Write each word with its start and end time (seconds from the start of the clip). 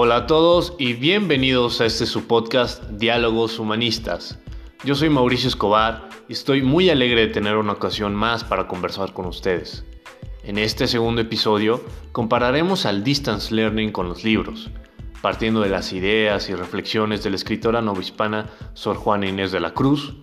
Hola 0.00 0.14
a 0.14 0.26
todos 0.28 0.74
y 0.78 0.92
bienvenidos 0.92 1.80
a 1.80 1.86
este 1.86 2.06
su 2.06 2.28
podcast 2.28 2.84
Diálogos 2.84 3.58
Humanistas. 3.58 4.38
Yo 4.84 4.94
soy 4.94 5.10
Mauricio 5.10 5.48
Escobar 5.48 6.08
y 6.28 6.34
estoy 6.34 6.62
muy 6.62 6.88
alegre 6.88 7.22
de 7.22 7.32
tener 7.32 7.56
una 7.56 7.72
ocasión 7.72 8.14
más 8.14 8.44
para 8.44 8.68
conversar 8.68 9.12
con 9.12 9.26
ustedes. 9.26 9.84
En 10.44 10.56
este 10.56 10.86
segundo 10.86 11.20
episodio 11.20 11.82
compararemos 12.12 12.86
al 12.86 13.02
distance 13.02 13.52
learning 13.52 13.90
con 13.90 14.08
los 14.08 14.22
libros, 14.22 14.70
partiendo 15.20 15.62
de 15.62 15.68
las 15.68 15.92
ideas 15.92 16.48
y 16.48 16.54
reflexiones 16.54 17.24
de 17.24 17.30
la 17.30 17.36
escritora 17.36 17.82
novohispana 17.82 18.46
Sor 18.74 18.98
Juana 18.98 19.26
Inés 19.26 19.50
de 19.50 19.58
la 19.58 19.74
Cruz, 19.74 20.14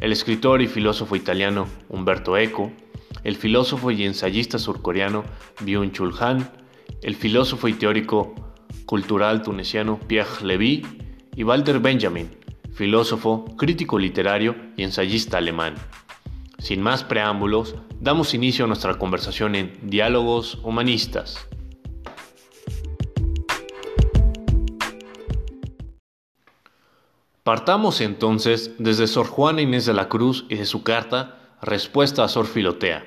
el 0.00 0.10
escritor 0.10 0.62
y 0.62 0.66
filósofo 0.66 1.14
italiano 1.14 1.68
Umberto 1.88 2.36
Eco, 2.36 2.72
el 3.22 3.36
filósofo 3.36 3.92
y 3.92 4.02
ensayista 4.02 4.58
surcoreano 4.58 5.22
Byung-Chul 5.60 6.20
Han, 6.20 6.50
el 7.02 7.14
filósofo 7.14 7.68
y 7.68 7.74
teórico 7.74 8.34
cultural 8.86 9.42
tuneciano 9.42 9.98
Pierre 10.06 10.44
Levy 10.44 10.86
y 11.34 11.44
Walter 11.44 11.78
Benjamin, 11.80 12.30
filósofo, 12.72 13.44
crítico 13.56 13.98
literario 13.98 14.56
y 14.76 14.82
ensayista 14.82 15.38
alemán. 15.38 15.74
Sin 16.58 16.82
más 16.82 17.04
preámbulos, 17.04 17.74
damos 18.00 18.34
inicio 18.34 18.64
a 18.64 18.68
nuestra 18.68 18.98
conversación 18.98 19.54
en 19.54 19.78
Diálogos 19.82 20.58
Humanistas. 20.62 21.48
Partamos 27.42 28.00
entonces 28.00 28.70
desde 28.78 29.08
Sor 29.08 29.26
Juana 29.26 29.62
Inés 29.62 29.84
de 29.84 29.94
la 29.94 30.08
Cruz 30.08 30.46
y 30.48 30.54
de 30.54 30.64
su 30.64 30.84
carta 30.84 31.56
Respuesta 31.60 32.22
a 32.22 32.28
Sor 32.28 32.46
Filotea, 32.46 33.04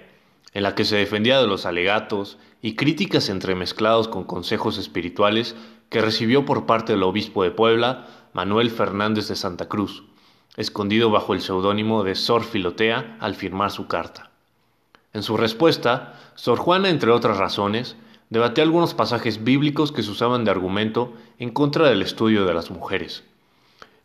en 0.56 0.64
la 0.64 0.74
que 0.74 0.86
se 0.86 0.96
defendía 0.96 1.40
de 1.40 1.46
los 1.46 1.68
alegatos 1.68 2.40
y 2.64 2.74
críticas 2.74 3.30
entremezclados 3.30 4.08
con 4.08 4.24
consejos 4.24 4.80
espirituales 4.80 5.56
que 5.90 6.02
recibió 6.02 6.46
por 6.46 6.66
parte 6.66 6.94
del 6.94 7.04
obispo 7.04 7.44
de 7.44 7.52
Puebla, 7.52 8.08
Manuel 8.34 8.72
Fernández 8.72 9.28
de 9.28 9.36
Santa 9.36 9.68
Cruz, 9.68 10.04
escondido 10.58 11.12
bajo 11.12 11.36
el 11.36 11.42
seudónimo 11.42 12.04
de 12.04 12.16
Sor 12.16 12.44
Filotea 12.44 13.18
al 13.20 13.36
firmar 13.36 13.70
su 13.70 13.86
carta. 13.86 14.32
En 15.14 15.22
su 15.22 15.38
respuesta, 15.38 16.20
Sor 16.34 16.58
Juana, 16.58 16.90
entre 16.90 17.12
otras 17.12 17.38
razones, 17.38 17.96
debatió 18.32 18.64
algunos 18.64 18.96
pasajes 18.96 19.44
bíblicos 19.44 19.92
que 19.92 20.02
se 20.02 20.10
usaban 20.10 20.44
de 20.44 20.50
argumento 20.50 21.14
en 21.38 21.52
contra 21.52 21.88
del 21.88 22.02
estudio 22.02 22.46
de 22.46 22.56
las 22.56 22.72
mujeres 22.72 23.24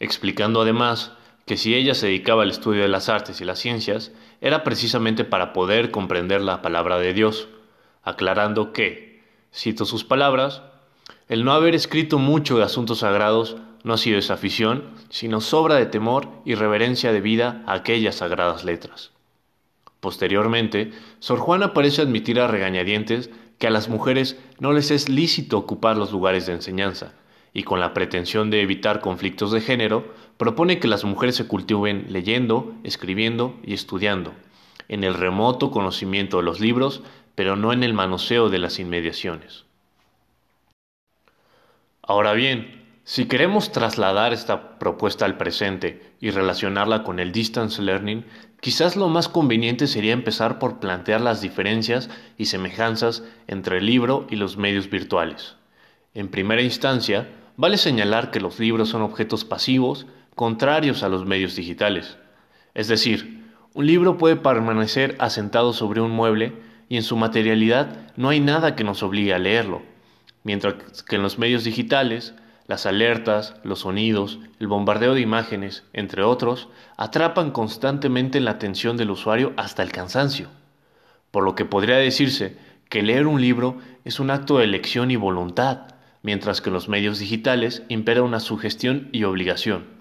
explicando 0.00 0.62
además 0.62 1.12
que 1.46 1.56
si 1.56 1.74
ella 1.74 1.94
se 1.94 2.06
dedicaba 2.06 2.42
al 2.42 2.50
estudio 2.50 2.82
de 2.82 2.88
las 2.88 3.08
artes 3.08 3.40
y 3.40 3.44
las 3.44 3.58
ciencias, 3.58 4.12
era 4.40 4.64
precisamente 4.64 5.24
para 5.24 5.52
poder 5.52 5.90
comprender 5.90 6.40
la 6.40 6.62
palabra 6.62 6.98
de 6.98 7.12
Dios, 7.12 7.48
aclarando 8.02 8.72
que, 8.72 9.22
cito 9.52 9.84
sus 9.84 10.04
palabras, 10.04 10.62
el 11.28 11.44
no 11.44 11.52
haber 11.52 11.74
escrito 11.74 12.18
mucho 12.18 12.56
de 12.58 12.64
asuntos 12.64 13.00
sagrados 13.00 13.56
no 13.82 13.94
ha 13.94 13.98
sido 13.98 14.18
esa 14.18 14.34
afición, 14.34 14.84
sino 15.08 15.40
sobra 15.40 15.76
de 15.76 15.86
temor 15.86 16.28
y 16.44 16.54
reverencia 16.54 17.12
debida 17.12 17.62
a 17.66 17.74
aquellas 17.74 18.16
sagradas 18.16 18.64
letras. 18.64 19.12
Posteriormente, 20.00 20.92
Sor 21.18 21.38
Juana 21.38 21.74
parece 21.74 22.02
admitir 22.02 22.40
a 22.40 22.46
regañadientes 22.46 23.30
que 23.58 23.66
a 23.66 23.70
las 23.70 23.88
mujeres 23.88 24.38
no 24.58 24.72
les 24.72 24.90
es 24.90 25.08
lícito 25.08 25.58
ocupar 25.58 25.96
los 25.96 26.12
lugares 26.12 26.46
de 26.46 26.54
enseñanza, 26.54 27.12
y 27.52 27.64
con 27.64 27.80
la 27.80 27.92
pretensión 27.92 28.50
de 28.50 28.62
evitar 28.62 29.00
conflictos 29.00 29.52
de 29.52 29.60
género, 29.60 30.14
propone 30.40 30.78
que 30.78 30.88
las 30.88 31.04
mujeres 31.04 31.36
se 31.36 31.46
cultiven 31.46 32.06
leyendo, 32.08 32.72
escribiendo 32.82 33.60
y 33.62 33.74
estudiando, 33.74 34.32
en 34.88 35.04
el 35.04 35.12
remoto 35.12 35.70
conocimiento 35.70 36.38
de 36.38 36.44
los 36.44 36.60
libros, 36.60 37.02
pero 37.34 37.56
no 37.56 37.74
en 37.74 37.84
el 37.84 37.92
manoseo 37.92 38.48
de 38.48 38.58
las 38.58 38.78
inmediaciones. 38.78 39.66
Ahora 42.00 42.32
bien, 42.32 42.86
si 43.04 43.26
queremos 43.26 43.70
trasladar 43.70 44.32
esta 44.32 44.78
propuesta 44.78 45.26
al 45.26 45.36
presente 45.36 46.14
y 46.20 46.30
relacionarla 46.30 47.02
con 47.02 47.20
el 47.20 47.32
distance 47.32 47.82
learning, 47.82 48.24
quizás 48.62 48.96
lo 48.96 49.08
más 49.08 49.28
conveniente 49.28 49.86
sería 49.86 50.14
empezar 50.14 50.58
por 50.58 50.80
plantear 50.80 51.20
las 51.20 51.42
diferencias 51.42 52.08
y 52.38 52.46
semejanzas 52.46 53.24
entre 53.46 53.76
el 53.76 53.84
libro 53.84 54.26
y 54.30 54.36
los 54.36 54.56
medios 54.56 54.88
virtuales. 54.88 55.56
En 56.14 56.28
primera 56.28 56.62
instancia, 56.62 57.28
Vale 57.60 57.76
señalar 57.76 58.30
que 58.30 58.40
los 58.40 58.58
libros 58.58 58.88
son 58.88 59.02
objetos 59.02 59.44
pasivos 59.44 60.06
contrarios 60.40 61.02
a 61.02 61.10
los 61.10 61.26
medios 61.26 61.54
digitales. 61.54 62.16
Es 62.72 62.88
decir, 62.88 63.44
un 63.74 63.86
libro 63.86 64.16
puede 64.16 64.36
permanecer 64.36 65.14
asentado 65.18 65.74
sobre 65.74 66.00
un 66.00 66.12
mueble 66.12 66.54
y 66.88 66.96
en 66.96 67.02
su 67.02 67.18
materialidad 67.18 68.10
no 68.16 68.30
hay 68.30 68.40
nada 68.40 68.74
que 68.74 68.82
nos 68.82 69.02
obligue 69.02 69.34
a 69.34 69.38
leerlo, 69.38 69.82
mientras 70.42 71.02
que 71.02 71.16
en 71.16 71.22
los 71.22 71.38
medios 71.38 71.62
digitales, 71.64 72.32
las 72.66 72.86
alertas, 72.86 73.54
los 73.64 73.80
sonidos, 73.80 74.38
el 74.60 74.66
bombardeo 74.66 75.12
de 75.12 75.20
imágenes, 75.20 75.84
entre 75.92 76.22
otros, 76.22 76.70
atrapan 76.96 77.50
constantemente 77.50 78.40
la 78.40 78.52
atención 78.52 78.96
del 78.96 79.10
usuario 79.10 79.52
hasta 79.58 79.82
el 79.82 79.92
cansancio. 79.92 80.48
Por 81.30 81.44
lo 81.44 81.54
que 81.54 81.66
podría 81.66 81.96
decirse 81.96 82.56
que 82.88 83.02
leer 83.02 83.26
un 83.26 83.42
libro 83.42 83.76
es 84.06 84.20
un 84.20 84.30
acto 84.30 84.56
de 84.56 84.64
elección 84.64 85.10
y 85.10 85.16
voluntad, 85.16 85.96
mientras 86.22 86.62
que 86.62 86.70
en 86.70 86.74
los 86.74 86.88
medios 86.88 87.18
digitales 87.18 87.82
impera 87.88 88.22
una 88.22 88.40
sugestión 88.40 89.10
y 89.12 89.24
obligación. 89.24 89.99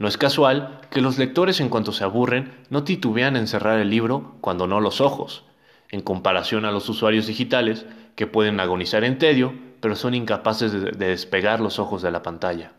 No 0.00 0.08
es 0.08 0.16
casual 0.16 0.80
que 0.90 1.02
los 1.02 1.18
lectores 1.18 1.60
en 1.60 1.68
cuanto 1.68 1.92
se 1.92 2.04
aburren 2.04 2.54
no 2.70 2.84
titubean 2.84 3.36
en 3.36 3.46
cerrar 3.46 3.78
el 3.78 3.90
libro 3.90 4.34
cuando 4.40 4.66
no 4.66 4.80
los 4.80 5.02
ojos, 5.02 5.44
en 5.90 6.00
comparación 6.00 6.64
a 6.64 6.72
los 6.72 6.88
usuarios 6.88 7.26
digitales 7.26 7.84
que 8.16 8.26
pueden 8.26 8.60
agonizar 8.60 9.04
en 9.04 9.18
tedio, 9.18 9.52
pero 9.80 9.94
son 9.96 10.14
incapaces 10.14 10.72
de, 10.72 10.92
despegar 10.92 11.60
los 11.60 11.78
ojos 11.78 12.00
de 12.00 12.10
la 12.10 12.22
pantalla. 12.22 12.72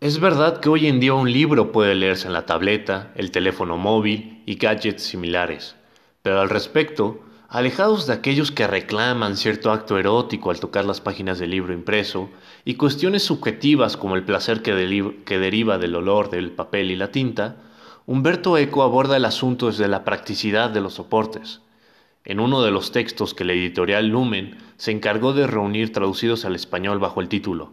Es 0.00 0.20
verdad 0.20 0.60
que 0.60 0.68
hoy 0.68 0.86
en 0.86 1.00
día 1.00 1.12
un 1.12 1.32
libro 1.32 1.72
puede 1.72 1.96
leerse 1.96 2.28
en 2.28 2.32
la 2.32 2.46
tableta, 2.46 3.10
el 3.16 3.32
teléfono 3.32 3.78
móvil 3.78 4.44
y 4.46 4.54
gadgets 4.58 5.02
similares, 5.02 5.74
pero 6.22 6.40
al 6.40 6.50
respecto 6.50 7.24
alejados 7.48 8.06
de 8.06 8.12
aquellos 8.12 8.52
que 8.52 8.66
reclaman 8.66 9.36
cierto 9.36 9.72
acto 9.72 9.98
erótico 9.98 10.50
al 10.50 10.60
tocar 10.60 10.84
las 10.84 11.00
páginas 11.00 11.38
del 11.38 11.50
libro 11.50 11.72
impreso, 11.72 12.28
y 12.64 12.74
cuestiones 12.74 13.22
subjetivas 13.22 13.96
como 13.96 14.16
el 14.16 14.24
placer 14.24 14.60
que, 14.60 14.74
deriva 14.74 15.78
del 15.78 15.94
olor 15.94 16.28
del 16.28 16.52
papel 16.52 16.90
y 16.90 16.96
la 16.96 17.10
tinta, 17.10 17.56
Humberto 18.04 18.56
Eco 18.58 18.82
aborda 18.82 19.16
el 19.16 19.24
asunto 19.24 19.66
desde 19.66 19.88
la 19.88 20.04
practicidad 20.04 20.70
de 20.70 20.82
los 20.82 20.94
soportes. 20.94 21.62
En 22.24 22.40
uno 22.40 22.62
de 22.62 22.70
los 22.70 22.92
textos 22.92 23.32
que 23.32 23.44
la 23.44 23.54
editorial 23.54 24.08
Lumen 24.08 24.58
se 24.76 24.90
encargó 24.90 25.32
de 25.32 25.46
reunir 25.46 25.92
traducidos 25.92 26.44
al 26.44 26.54
español 26.54 26.98
bajo 26.98 27.20
el 27.22 27.28
título 27.28 27.70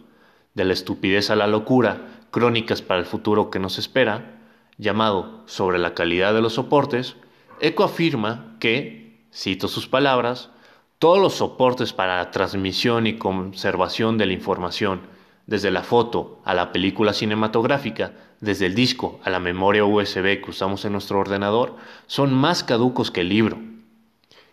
De 0.53 0.64
la 0.64 0.74
estupidez 0.74 1.30
a 1.30 1.35
la 1.35 1.47
locura, 1.47 2.22
crónicas 2.31 2.81
para 2.81 3.02
el 3.02 3.06
futuro 3.06 3.50
que 3.50 3.59
nos 3.59 3.78
espera, 3.78 4.40
llamado 4.78 5.44
Sobre 5.46 5.80
la 5.80 5.94
calidad 5.94 6.34
de 6.34 6.41
los 6.41 6.53
soportes, 6.53 7.18
Eco 7.59 7.84
afirma 7.84 8.56
que, 8.59 9.04
cito 9.35 9.68
sus 9.68 9.88
palabras, 9.88 10.50
todos 10.97 11.19
los 11.19 11.34
soportes 11.34 11.91
para 11.91 12.18
la 12.18 12.31
transmisión 12.31 13.06
y 13.06 13.18
conservación 13.18 14.18
de 14.18 14.25
la 14.25 14.34
información, 14.34 15.01
desde 15.46 15.72
la 15.72 15.84
foto 15.84 16.40
a 16.46 16.53
la 16.53 16.72
película 16.72 17.13
cinematográfica, 17.13 18.13
desde 18.40 18.66
el 18.66 18.75
disco 18.75 19.19
a 19.23 19.29
la 19.29 19.40
memoria 19.40 19.84
USB 19.84 20.41
que 20.41 20.50
usamos 20.50 20.85
en 20.85 20.94
nuestro 20.94 21.19
ordenador, 21.19 21.75
son 22.07 22.34
más 22.34 22.63
caducos 22.63 23.12
que 23.12 23.22
el 23.22 23.29
libro. 23.29 23.57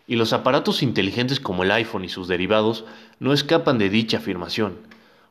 Y 0.08 0.16
los 0.16 0.32
aparatos 0.32 0.82
inteligentes 0.82 1.38
como 1.38 1.62
el 1.62 1.70
iPhone 1.70 2.04
y 2.04 2.08
sus 2.08 2.26
derivados 2.26 2.84
no 3.20 3.32
escapan 3.32 3.78
de 3.78 3.88
dicha 3.88 4.18
afirmación. 4.18 4.78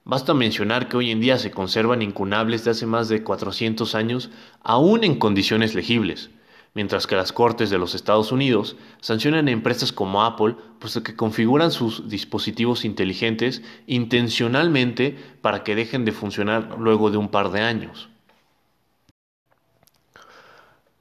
Basta 0.05 0.33
mencionar 0.33 0.87
que 0.87 0.97
hoy 0.97 1.11
en 1.11 1.19
día 1.19 1.37
se 1.37 1.51
conservan 1.51 2.01
incunables 2.01 2.63
de 2.63 2.71
hace 2.71 2.85
más 2.85 3.09
de 3.09 3.21
400 3.21 3.93
años, 3.95 4.29
aún 4.63 5.03
en 5.03 5.19
condiciones 5.19 5.75
legibles 5.75 6.31
mientras 6.73 7.07
que 7.07 7.15
las 7.15 7.33
Cortes 7.33 7.69
de 7.69 7.77
los 7.77 7.95
Estados 7.95 8.31
Unidos 8.31 8.77
sancionan 9.01 9.47
a 9.47 9.51
empresas 9.51 9.91
como 9.91 10.23
Apple 10.23 10.55
puesto 10.79 11.03
que 11.03 11.15
configuran 11.15 11.71
sus 11.71 12.09
dispositivos 12.09 12.85
inteligentes 12.85 13.61
intencionalmente 13.87 15.17
para 15.41 15.63
que 15.63 15.75
dejen 15.75 16.05
de 16.05 16.11
funcionar 16.11 16.77
luego 16.79 17.11
de 17.11 17.17
un 17.17 17.29
par 17.29 17.51
de 17.51 17.61
años. 17.61 18.09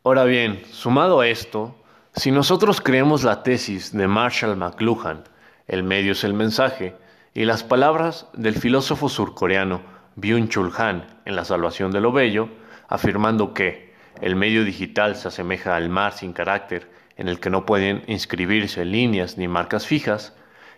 Ahora 0.03 0.25
bien, 0.25 0.63
sumado 0.71 1.21
a 1.21 1.29
esto, 1.29 1.77
si 2.15 2.31
nosotros 2.31 2.81
creemos 2.81 3.23
la 3.23 3.43
tesis 3.43 3.93
de 3.93 4.09
Marshall 4.09 4.57
McLuhan, 4.57 5.25
el 5.69 5.83
medio 5.83 6.13
es 6.13 6.25
el 6.25 6.35
mensaje, 6.35 6.97
y 7.35 7.45
las 7.45 7.63
palabras 7.63 8.27
del 8.33 8.55
filósofo 8.55 9.09
surcoreano 9.09 9.83
Byung-Chul 10.17 10.73
Han 10.79 11.07
en 11.25 11.37
La 11.37 11.45
salvación 11.45 11.93
de 11.93 12.01
lo 12.01 12.13
bello, 12.13 12.49
afirmando 12.89 13.55
que 13.55 13.90
el 14.21 14.37
medio 14.37 14.65
digital 14.65 15.17
se 15.17 15.29
asemeja 15.29 15.77
al 15.77 15.89
mar 15.89 16.13
sin 16.13 16.33
carácter, 16.33 16.91
en 17.17 17.29
el 17.29 17.41
que 17.41 17.51
no 17.51 17.67
pueden 17.67 18.03
inscribirse 18.07 18.85
líneas 18.85 19.37
ni 19.39 19.49
marcas 19.49 19.87
fijas, 19.87 20.35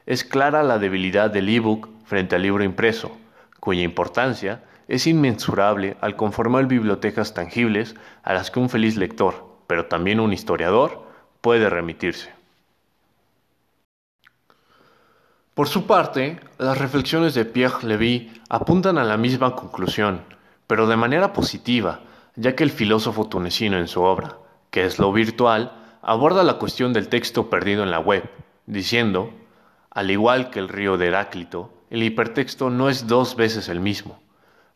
es 0.06 0.24
clara 0.24 0.62
la 0.62 0.78
debilidad 0.78 1.30
del 1.30 1.48
ebook 1.48 1.88
frente 2.04 2.36
al 2.36 2.42
libro 2.42 2.64
impreso, 2.64 3.16
cuya 3.60 3.82
importancia 3.82 4.62
es 4.88 5.06
inmensurable 5.06 5.96
al 6.00 6.16
conformar 6.16 6.66
bibliotecas 6.66 7.34
tangibles 7.34 7.94
a 8.22 8.34
las 8.34 8.50
que 8.50 8.60
un 8.60 8.68
feliz 8.68 8.96
lector, 8.96 9.46
pero 9.66 9.86
también 9.86 10.20
un 10.20 10.32
historiador, 10.32 11.06
puede 11.40 11.70
remitirse. 11.70 12.30
Por 15.54 15.68
su 15.68 15.86
parte, 15.86 16.40
las 16.58 16.78
reflexiones 16.78 17.34
de 17.34 17.44
Pierre 17.44 17.86
Levy 17.86 18.32
apuntan 18.48 18.96
a 18.96 19.04
la 19.04 19.16
misma 19.16 19.54
conclusión, 19.54 20.22
pero 20.66 20.86
de 20.86 20.96
manera 20.96 21.32
positiva, 21.32 22.00
ya 22.36 22.54
que 22.54 22.64
el 22.64 22.70
filósofo 22.70 23.28
tunecino 23.28 23.78
en 23.78 23.88
su 23.88 24.02
obra, 24.02 24.38
que 24.70 24.84
es 24.84 24.98
lo 24.98 25.12
virtual, 25.12 25.72
aborda 26.02 26.42
la 26.42 26.54
cuestión 26.54 26.92
del 26.92 27.08
texto 27.08 27.50
perdido 27.50 27.82
en 27.82 27.90
la 27.90 28.00
web, 28.00 28.28
diciendo, 28.66 29.32
al 29.90 30.10
igual 30.10 30.50
que 30.50 30.58
el 30.58 30.68
río 30.68 30.96
de 30.96 31.08
Heráclito, 31.08 31.72
el 31.90 32.02
hipertexto 32.02 32.70
no 32.70 32.88
es 32.88 33.06
dos 33.06 33.36
veces 33.36 33.68
el 33.68 33.80
mismo. 33.80 34.20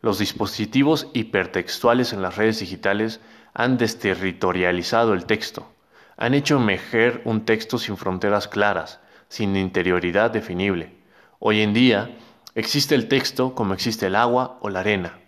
Los 0.01 0.19
dispositivos 0.19 1.07
hipertextuales 1.13 2.13
en 2.13 2.21
las 2.21 2.37
redes 2.37 2.59
digitales 2.59 3.19
han 3.55 3.77
desterritorializado 3.77 5.13
el 5.13 5.25
texto, 5.25 5.67
han 6.15 6.35
hecho 6.35 6.57
emerger 6.57 7.21
un 7.25 7.45
texto 7.45 7.79
sin 7.79 7.97
fronteras 7.97 8.47
claras, 8.47 8.99
sin 9.29 9.55
interioridad 9.55 10.31
definible. 10.31 10.95
Hoy 11.39 11.61
en 11.61 11.73
día 11.73 12.15
existe 12.55 12.95
el 12.95 13.07
texto 13.07 13.55
como 13.55 13.73
existe 13.73 14.07
el 14.07 14.15
agua 14.15 14.57
o 14.61 14.69
la 14.69 14.81
arena. 14.81 15.19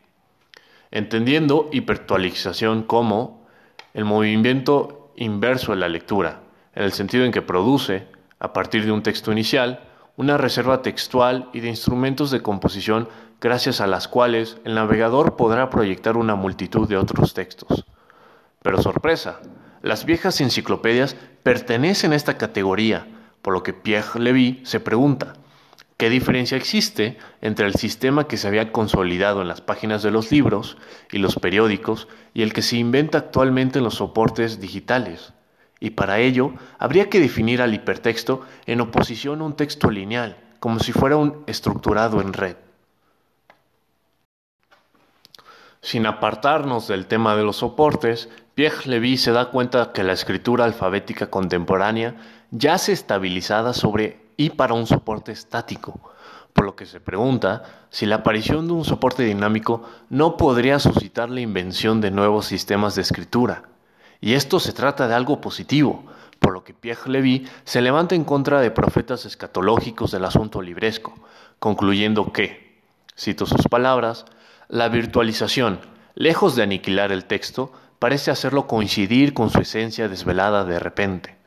Entendiendo 0.92 1.70
hipertualización 1.72 2.84
como 2.84 3.48
el 3.94 4.06
movimiento 4.06 5.12
inverso 5.16 5.72
de 5.72 5.78
la 5.78 5.90
lectura, 5.90 6.42
en 6.76 6.84
el 6.84 6.94
sentido 6.94 7.26
en 7.26 7.32
que 7.32 7.42
produce, 7.42 8.08
a 8.40 8.54
partir 8.54 8.86
de 8.86 8.92
un 8.92 9.04
texto 9.04 9.32
inicial, 9.32 9.82
una 10.18 10.38
reserva 10.38 10.82
textual 10.82 11.50
y 11.54 11.60
de 11.60 11.70
instrumentos 11.70 12.32
de 12.32 12.42
composición 12.42 13.08
gracias 13.40 13.82
a 13.82 13.88
las 13.88 14.08
cuales 14.08 14.58
el 14.66 14.76
navegador 14.76 15.36
podrá 15.36 15.70
proyectar 15.70 16.18
una 16.18 16.36
multitud 16.36 16.88
de 16.88 16.98
otros 16.98 17.34
textos. 17.34 17.86
Pero 18.62 18.82
sorpresa, 18.82 19.40
las 19.82 20.06
viejas 20.06 20.42
enciclopedias 20.42 21.16
pertenecen 21.44 22.12
a 22.12 22.16
esta 22.16 22.38
categoría, 22.38 23.08
por 23.42 23.54
lo 23.54 23.64
que 23.64 23.74
Pierre 23.74 24.20
Levy 24.20 24.62
se 24.66 24.80
pregunta, 24.80 25.34
¿qué 26.00 26.10
diferencia 26.10 26.56
existe 26.56 27.18
entre 27.42 27.68
el 27.68 27.76
sistema 27.76 28.26
que 28.26 28.38
se 28.38 28.48
había 28.48 28.72
consolidado 28.72 29.42
en 29.42 29.50
las 29.50 29.60
páginas 29.60 30.02
de 30.02 30.12
los 30.12 30.32
libros 30.32 30.78
y 31.12 31.18
los 31.18 31.36
periódicos 31.36 32.08
y 32.34 32.42
el 32.42 32.54
que 32.54 32.62
se 32.62 32.78
inventa 32.78 33.18
actualmente 33.18 33.80
en 33.80 33.84
los 33.84 33.96
soportes 33.96 34.62
digitales? 34.62 35.34
Y 35.82 35.90
para 35.90 36.20
ello 36.20 36.54
habría 36.78 37.10
que 37.10 37.20
definir 37.20 37.62
al 37.62 37.74
hipertexto 37.74 38.46
en 38.66 38.80
oposición 38.80 39.42
a 39.42 39.44
un 39.44 39.58
texto 39.58 39.92
lineal, 39.92 40.38
como 40.62 40.80
si 40.80 40.94
fuera 40.94 41.18
un 41.18 41.44
estructurado 41.48 42.22
en 42.22 42.32
red. 42.32 42.56
Sin 45.82 46.06
apartarnos 46.06 46.88
del 46.88 47.08
tema 47.08 47.36
de 47.36 47.44
los 47.44 47.58
soportes, 47.58 48.30
Pierre 48.56 48.86
Levy 48.86 49.18
se 49.18 49.34
da 49.34 49.50
cuenta 49.50 49.92
que 49.92 50.06
la 50.06 50.14
escritura 50.14 50.64
alfabética 50.64 51.30
contemporánea 51.30 52.16
yace 52.52 52.94
estabilizada 52.94 53.74
sobre 53.74 54.29
y 54.40 54.52
para 54.52 54.74
un 54.74 54.88
soporte 54.88 55.34
estático, 55.34 56.00
por 56.54 56.64
lo 56.64 56.78
que 56.78 56.86
se 56.86 57.02
pregunta 57.02 57.62
si 57.90 58.06
la 58.06 58.16
aparición 58.16 58.68
de 58.68 58.74
un 58.74 58.86
soporte 58.86 59.24
dinámico 59.24 59.84
no 60.10 60.38
podría 60.38 60.80
suscitar 60.80 61.30
la 61.30 61.42
invención 61.42 62.00
de 62.00 62.10
nuevos 62.10 62.46
sistemas 62.46 62.96
de 62.96 63.02
escritura. 63.02 63.64
Y 64.22 64.36
esto 64.36 64.62
se 64.62 64.72
trata 64.72 65.10
de 65.10 65.14
algo 65.14 65.42
positivo, 65.42 66.06
por 66.40 66.54
lo 66.54 66.64
que 66.64 66.74
Pierre 66.74 67.12
Levy 67.12 67.50
se 67.66 67.82
levanta 67.82 68.16
en 68.16 68.24
contra 68.24 68.62
de 68.62 68.72
profetas 68.72 69.26
escatológicos 69.26 70.12
del 70.12 70.24
asunto 70.24 70.62
libresco, 70.62 71.14
concluyendo 71.60 72.32
que, 72.32 72.80
cito 73.18 73.46
sus 73.46 73.68
palabras, 73.68 74.24
la 74.70 74.88
virtualización, 74.88 75.82
lejos 76.16 76.56
de 76.56 76.64
aniquilar 76.64 77.12
el 77.12 77.26
texto, 77.26 77.74
parece 78.00 78.32
hacerlo 78.32 78.68
coincidir 78.68 79.34
con 79.34 79.50
su 79.50 79.60
esencia 79.60 80.08
desvelada 80.08 80.64
de 80.64 80.80
repente. 80.80 81.39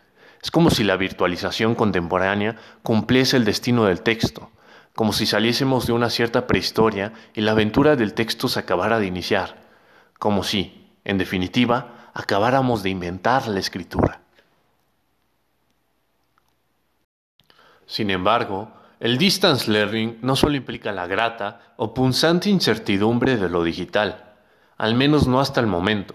Es 0.42 0.50
como 0.50 0.70
si 0.70 0.82
la 0.82 0.96
virtualización 0.96 1.74
contemporánea 1.76 2.56
cumpliese 2.82 3.36
el 3.36 3.44
destino 3.44 3.84
del 3.84 4.02
texto, 4.02 4.50
como 4.94 5.12
si 5.12 5.24
saliésemos 5.24 5.86
de 5.86 5.92
una 5.92 6.10
cierta 6.10 6.46
prehistoria 6.46 7.12
y 7.32 7.42
la 7.42 7.52
aventura 7.52 7.94
del 7.94 8.12
texto 8.12 8.48
se 8.48 8.58
acabara 8.58 8.98
de 8.98 9.06
iniciar, 9.06 9.62
como 10.18 10.42
si, 10.42 10.90
en 11.04 11.16
definitiva, 11.16 12.10
acabáramos 12.12 12.82
de 12.82 12.90
inventar 12.90 13.46
la 13.46 13.60
escritura. 13.60 14.20
Sin 17.86 18.10
embargo, 18.10 18.72
el 19.00 19.18
distance 19.18 19.70
learning 19.70 20.18
no 20.22 20.34
solo 20.34 20.56
implica 20.56 20.92
la 20.92 21.06
grata 21.06 21.74
o 21.76 21.94
punzante 21.94 22.50
incertidumbre 22.50 23.36
de 23.36 23.48
lo 23.48 23.62
digital, 23.62 24.34
al 24.76 24.94
menos 24.94 25.26
no 25.26 25.40
hasta 25.40 25.60
el 25.60 25.66
momento. 25.66 26.14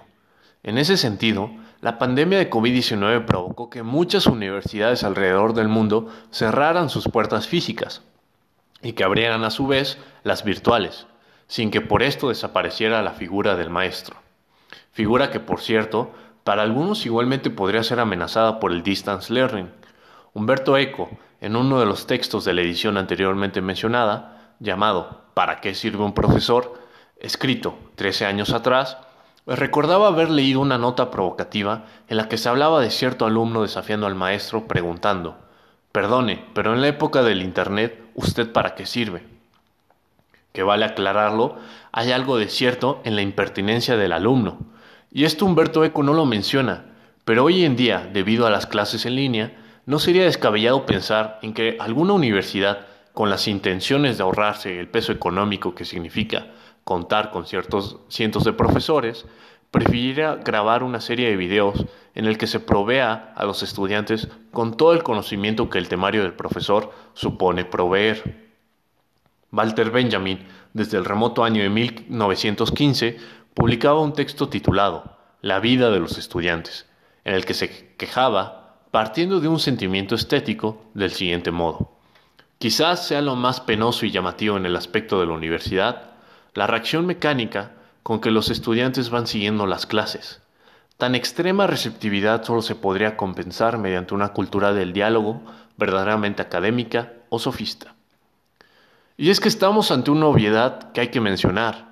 En 0.63 0.77
ese 0.77 0.97
sentido, 0.97 1.51
la 1.79 1.99
pandemia 1.99 2.39
de 2.39 2.49
COVID-19 2.49 3.25
provocó 3.25 3.69
que 3.69 3.83
muchas 3.83 4.25
universidades 4.25 5.03
alrededor 5.03 5.53
del 5.53 5.67
mundo 5.67 6.07
cerraran 6.31 6.89
sus 6.89 7.07
puertas 7.07 7.47
físicas 7.47 8.01
y 8.81 8.93
que 8.93 9.03
abrieran 9.03 9.43
a 9.43 9.51
su 9.51 9.67
vez 9.67 9.97
las 10.23 10.43
virtuales, 10.43 11.05
sin 11.47 11.69
que 11.69 11.81
por 11.81 12.01
esto 12.01 12.29
desapareciera 12.29 13.03
la 13.03 13.11
figura 13.11 13.55
del 13.55 13.69
maestro. 13.69 14.17
Figura 14.91 15.29
que, 15.29 15.39
por 15.39 15.61
cierto, 15.61 16.11
para 16.43 16.63
algunos 16.63 17.05
igualmente 17.05 17.49
podría 17.49 17.83
ser 17.83 17.99
amenazada 17.99 18.59
por 18.59 18.71
el 18.71 18.81
distance 18.81 19.31
learning. 19.31 19.69
Humberto 20.33 20.77
Eco, 20.77 21.09
en 21.41 21.55
uno 21.55 21.79
de 21.79 21.85
los 21.85 22.07
textos 22.07 22.45
de 22.45 22.53
la 22.53 22.61
edición 22.61 22.97
anteriormente 22.97 23.61
mencionada, 23.61 24.55
llamado 24.59 25.25
¿Para 25.35 25.61
qué 25.61 25.75
sirve 25.75 26.03
un 26.03 26.13
profesor?, 26.13 26.81
escrito 27.19 27.77
13 27.95 28.25
años 28.25 28.53
atrás, 28.53 28.97
recordaba 29.55 30.09
haber 30.09 30.29
leído 30.29 30.59
una 30.59 30.77
nota 30.77 31.09
provocativa 31.09 31.85
en 32.09 32.17
la 32.17 32.27
que 32.27 32.37
se 32.37 32.49
hablaba 32.49 32.81
de 32.81 32.91
cierto 32.91 33.25
alumno 33.25 33.61
desafiando 33.61 34.05
al 34.05 34.15
maestro 34.15 34.67
preguntando, 34.67 35.37
Perdone, 35.91 36.45
pero 36.53 36.73
en 36.73 36.81
la 36.81 36.89
época 36.89 37.23
del 37.23 37.41
Internet, 37.41 38.03
¿usted 38.13 38.51
para 38.51 38.75
qué 38.75 38.85
sirve? 38.85 39.23
Que 40.51 40.63
vale 40.63 40.85
aclararlo, 40.85 41.55
hay 41.91 42.11
algo 42.11 42.37
de 42.37 42.49
cierto 42.49 43.01
en 43.03 43.15
la 43.15 43.21
impertinencia 43.21 43.95
del 43.95 44.11
alumno. 44.11 44.59
Y 45.11 45.23
esto 45.23 45.45
Humberto 45.45 45.83
Eco 45.85 46.03
no 46.03 46.13
lo 46.13 46.25
menciona, 46.25 46.85
pero 47.25 47.45
hoy 47.45 47.63
en 47.63 47.75
día, 47.75 48.07
debido 48.11 48.45
a 48.45 48.51
las 48.51 48.67
clases 48.67 49.05
en 49.05 49.15
línea, 49.15 49.53
no 49.85 49.97
sería 49.97 50.25
descabellado 50.25 50.85
pensar 50.85 51.39
en 51.41 51.53
que 51.53 51.77
alguna 51.79 52.13
universidad, 52.13 52.85
con 53.13 53.29
las 53.31 53.47
intenciones 53.47 54.17
de 54.17 54.23
ahorrarse 54.23 54.79
el 54.79 54.89
peso 54.89 55.11
económico 55.11 55.73
que 55.73 55.85
significa 55.85 56.47
contar 56.87 57.31
con 57.31 57.45
ciertos 57.45 57.97
cientos 58.07 58.45
de 58.45 58.53
profesores, 58.53 59.25
prefiriera 59.71 60.37
grabar 60.37 60.83
una 60.83 61.01
serie 61.01 61.27
de 61.27 61.35
videos 61.35 61.85
en 62.15 62.23
el 62.23 62.37
que 62.37 62.47
se 62.47 62.61
provea 62.61 63.33
a 63.35 63.43
los 63.43 63.61
estudiantes 63.61 64.29
con 64.53 64.77
todo 64.77 64.93
el 64.93 65.03
conocimiento 65.03 65.69
que 65.69 65.79
el 65.79 65.89
temario 65.89 66.23
del 66.23 66.31
profesor 66.31 66.93
supone 67.13 67.65
proveer. 67.65 68.53
Walter 69.51 69.91
Benjamin, 69.91 70.47
desde 70.71 70.97
el 70.97 71.03
remoto 71.03 71.43
año 71.43 71.61
de 71.61 71.69
1915, 71.69 73.17
publicaba 73.53 73.99
un 73.99 74.13
texto 74.13 74.47
titulado 74.47 75.17
La 75.41 75.59
vida 75.59 75.91
de 75.91 75.99
los 75.99 76.17
estudiantes, 76.17 76.85
en 77.25 77.33
el 77.33 77.43
que 77.43 77.53
se 77.53 77.95
quejaba 77.97 78.77
partiendo 78.91 79.41
de 79.41 79.49
un 79.49 79.59
sentimiento 79.59 80.15
estético 80.15 80.85
del 80.93 81.11
siguiente 81.11 81.51
modo. 81.51 81.97
Quizás 82.59 83.05
sea 83.05 83.21
lo 83.21 83.35
más 83.35 83.59
penoso 83.59 84.05
y 84.05 84.11
llamativo 84.11 84.55
en 84.55 84.65
el 84.65 84.77
aspecto 84.77 85.19
de 85.19 85.25
la 85.25 85.33
universidad, 85.33 86.16
la 86.57 86.65
reacción 86.65 87.05
mecánica 87.05 87.73
con 88.01 88.19
que 88.19 88.31
los 88.31 88.49
estudiantes 88.49 89.11
van 89.11 89.27
siguiendo 89.27 89.67
las 89.67 89.85
clases. 89.85 90.41
Tan 90.97 91.13
extrema 91.13 91.67
receptividad 91.67 92.43
solo 92.43 92.63
se 92.63 92.73
podría 92.73 93.15
compensar 93.15 93.77
mediante 93.77 94.15
una 94.15 94.29
cultura 94.29 94.73
del 94.73 94.91
diálogo 94.91 95.43
verdaderamente 95.77 96.41
académica 96.41 97.13
o 97.29 97.37
sofista. 97.37 97.93
Y 99.17 99.29
es 99.29 99.39
que 99.39 99.49
estamos 99.49 99.91
ante 99.91 100.09
una 100.09 100.25
obviedad 100.25 100.91
que 100.93 101.01
hay 101.01 101.07
que 101.09 101.21
mencionar, 101.21 101.89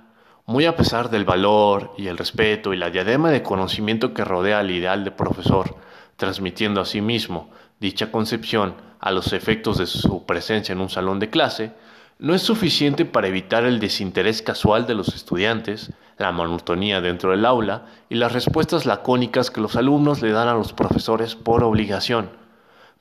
muy 0.48 0.66
a 0.66 0.76
pesar 0.76 1.12
del 1.12 1.26
valor 1.26 1.94
y 1.96 2.08
el 2.08 2.18
respeto 2.18 2.74
y 2.74 2.78
la 2.78 2.90
diadema 2.90 3.30
de 3.30 3.44
conocimiento 3.44 4.16
que 4.16 4.26
rodea 4.26 4.58
al 4.58 4.72
ideal 4.72 5.04
de 5.04 5.12
profesor, 5.12 5.76
transmitiendo 6.16 6.82
a 6.82 6.86
sí 6.86 7.02
mismo 7.02 7.52
dicha 7.80 8.12
concepción 8.12 8.74
a 9.00 9.12
los 9.12 9.32
efectos 9.32 9.78
de 9.78 9.86
su 9.86 10.26
presencia 10.26 10.74
en 10.74 10.82
un 10.82 10.90
salón 10.90 11.20
de 11.20 11.30
clase, 11.30 11.72
no 12.18 12.34
es 12.34 12.42
suficiente 12.42 13.04
para 13.06 13.28
evitar 13.28 13.66
el 13.66 13.80
desinterés 13.80 14.42
casual 14.42 14.88
de 14.88 14.96
los 14.96 15.10
estudiantes, 15.10 15.92
la 16.18 16.32
monotonía 16.32 17.02
dentro 17.02 17.32
del 17.32 17.46
aula 17.46 17.86
y 18.10 18.16
las 18.16 18.32
respuestas 18.32 18.86
lacónicas 18.86 19.52
que 19.52 19.60
los 19.60 19.76
alumnos 19.76 20.22
le 20.22 20.32
dan 20.32 20.48
a 20.48 20.54
los 20.54 20.72
profesores 20.72 21.36
por 21.36 21.64
obligación. 21.64 22.30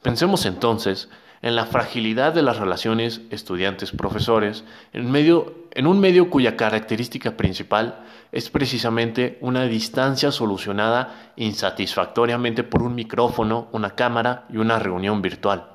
Pensemos 0.03 0.47
entonces 0.47 1.09
en 1.43 1.55
la 1.55 1.67
fragilidad 1.67 2.33
de 2.33 2.43
las 2.43 2.57
relaciones 2.57 3.21
estudiantes-profesores 3.31 4.65
en, 4.93 5.87
un 5.87 6.01
medio 6.01 6.31
cuya 6.31 6.57
característica 6.57 7.37
principal 7.37 8.01
es 8.33 8.51
precisamente 8.51 9.39
una 9.41 9.65
distancia 9.65 10.33
solucionada 10.33 11.33
insatisfactoriamente 11.37 12.65
por 12.65 12.83
un 12.83 12.95
micrófono, 12.95 13.69
una 13.73 13.91
cámara 13.91 14.47
y 14.51 14.57
una 14.57 14.79
reunión 14.79 15.23
virtual. 15.23 15.74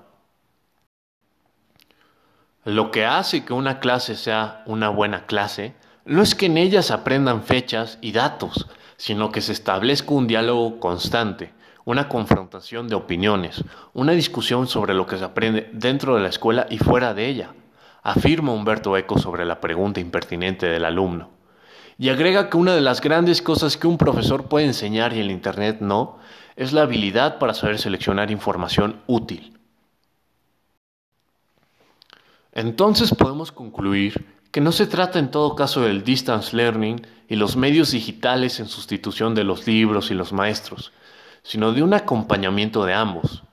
Lo 2.65 2.91
que 2.91 3.05
hace 3.05 3.45
que 3.45 3.53
una 3.53 3.79
clase 3.79 4.15
sea 4.15 4.63
una 4.65 4.89
buena 4.89 5.25
clase 5.25 5.75
no 6.03 6.21
es 6.21 6.35
que 6.35 6.47
en 6.47 6.57
ella 6.57 6.81
se 6.81 6.91
aprendan 6.91 7.43
fechas 7.43 7.97
y 8.01 8.11
datos, 8.11 8.67
sino 8.97 9.31
que 9.31 9.39
se 9.39 9.53
establezca 9.53 10.13
un 10.13 10.27
diálogo 10.27 10.77
constante, 10.79 11.53
una 11.85 12.09
confrontación 12.09 12.89
de 12.89 12.95
opiniones, 12.95 13.63
una 13.93 14.11
discusión 14.11 14.67
sobre 14.67 14.93
lo 14.93 15.05
que 15.05 15.17
se 15.17 15.23
aprende 15.23 15.69
dentro 15.71 16.15
de 16.15 16.21
la 16.21 16.27
escuela 16.27 16.67
y 16.69 16.79
fuera 16.79 17.13
de 17.13 17.27
ella, 17.27 17.53
afirma 18.03 18.51
Humberto 18.51 18.97
Eco 18.97 19.17
sobre 19.17 19.45
la 19.45 19.61
pregunta 19.61 20.01
impertinente 20.01 20.65
del 20.65 20.83
alumno. 20.83 21.29
Y 21.97 22.09
agrega 22.09 22.49
que 22.49 22.57
una 22.57 22.75
de 22.75 22.81
las 22.81 22.99
grandes 22.99 23.41
cosas 23.41 23.77
que 23.77 23.87
un 23.87 23.97
profesor 23.97 24.49
puede 24.49 24.65
enseñar 24.65 25.13
y 25.13 25.21
el 25.21 25.31
Internet 25.31 25.77
no, 25.79 26.17
es 26.57 26.73
la 26.73 26.81
habilidad 26.81 27.39
para 27.39 27.53
saber 27.53 27.77
seleccionar 27.77 28.31
información 28.31 29.01
útil. 29.07 29.58
Entonces 32.51 33.13
podemos 33.13 33.51
concluir 33.51 34.25
que 34.51 34.61
no 34.61 34.71
se 34.71 34.87
trata 34.87 35.19
en 35.19 35.29
todo 35.29 35.55
caso 35.55 35.81
del 35.81 36.03
distance 36.03 36.55
learning 36.55 37.05
y 37.27 37.35
los 37.35 37.55
medios 37.55 37.91
digitales 37.91 38.59
en 38.59 38.67
sustitución 38.67 39.35
de 39.35 39.43
los 39.43 39.67
libros 39.67 40.09
y 40.09 40.15
los 40.15 40.33
maestros, 40.33 40.91
sino 41.43 41.71
de 41.73 41.83
un 41.83 41.93
acompañamiento 41.93 42.85
de 42.85 42.93
ambos. 42.93 43.43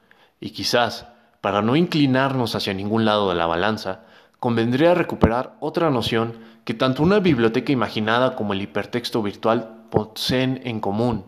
Y 0.41 0.50
quizás, 0.50 1.07
para 1.43 1.61
no 1.61 1.76
inclinarnos 1.76 2.55
hacia 2.55 2.73
ningún 2.73 3.05
lado 3.05 3.29
de 3.29 3.35
la 3.35 3.47
balanza, 3.47 4.05
convendría 4.41 4.95
recuperar 4.95 5.57
otra 5.61 5.91
noción 5.91 6.38
que 6.65 6.75
tanto 6.75 7.03
una 7.03 7.21
biblioteca 7.21 7.73
imaginada 7.73 8.35
como 8.35 8.55
el 8.55 8.62
hipertexto 8.62 9.23
virtual 9.23 9.85
poseen 9.91 10.61
en 10.65 10.81
común, 10.81 11.25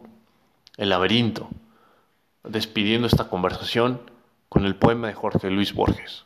el 0.76 0.88
laberinto, 0.88 1.48
despidiendo 2.44 3.06
esta 3.06 3.28
conversación 3.28 4.00
con 4.48 4.64
el 4.64 4.76
poema 4.76 5.08
de 5.08 5.14
Jorge 5.14 5.50
Luis 5.50 5.74
Borges. 5.74 6.24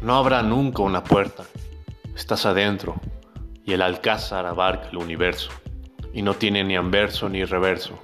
No 0.00 0.14
habrá 0.14 0.42
nunca 0.44 0.82
una 0.82 1.02
puerta. 1.02 1.44
Estás 2.14 2.46
adentro 2.46 3.00
y 3.64 3.72
el 3.72 3.82
alcázar 3.82 4.46
abarca 4.46 4.90
el 4.90 4.96
universo 4.96 5.50
y 6.12 6.22
no 6.22 6.34
tiene 6.34 6.62
ni 6.62 6.76
anverso 6.76 7.28
ni 7.28 7.44
reverso, 7.44 7.98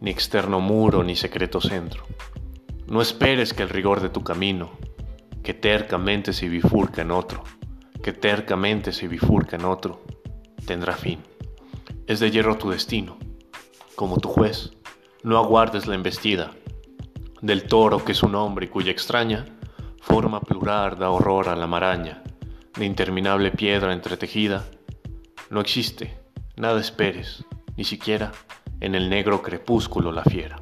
ni 0.00 0.12
externo 0.12 0.60
muro 0.60 1.02
ni 1.02 1.16
secreto 1.16 1.60
centro. 1.60 2.04
No 2.86 3.02
esperes 3.02 3.54
que 3.54 3.64
el 3.64 3.70
rigor 3.70 4.00
de 4.00 4.08
tu 4.08 4.22
camino, 4.22 4.70
que 5.42 5.52
tercamente 5.52 6.32
se 6.32 6.48
bifurca 6.48 7.02
en 7.02 7.10
otro, 7.10 7.42
que 8.04 8.12
tercamente 8.12 8.92
se 8.92 9.08
bifurca 9.08 9.56
en 9.56 9.64
otro, 9.64 10.04
tendrá 10.64 10.92
fin. 10.92 11.18
Es 12.06 12.20
de 12.20 12.30
hierro 12.30 12.56
tu 12.56 12.70
destino. 12.70 13.18
Como 13.96 14.18
tu 14.18 14.28
juez, 14.28 14.74
no 15.24 15.38
aguardes 15.38 15.88
la 15.88 15.96
embestida 15.96 16.52
del 17.40 17.64
toro 17.64 18.04
que 18.04 18.12
es 18.12 18.22
un 18.22 18.36
hombre 18.36 18.66
y 18.66 18.68
cuya 18.68 18.92
extraña 18.92 19.44
forma 20.02 20.40
plural 20.40 20.98
da 20.98 21.10
horror 21.10 21.48
a 21.48 21.56
la 21.56 21.66
maraña, 21.66 22.22
de 22.76 22.84
interminable 22.84 23.52
piedra 23.52 23.92
entretejida. 23.92 24.64
No 25.48 25.60
existe, 25.60 26.18
nada 26.56 26.80
esperes, 26.80 27.44
ni 27.76 27.84
siquiera 27.84 28.32
en 28.80 28.96
el 28.96 29.08
negro 29.08 29.40
crepúsculo 29.40 30.10
la 30.10 30.24
fiera. 30.24 30.60